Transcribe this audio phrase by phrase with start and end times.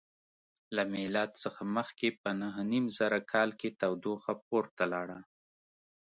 [0.75, 5.19] له میلاد څخه مخکې په نهه نیم زره کال کې تودوخه پورته لاړه.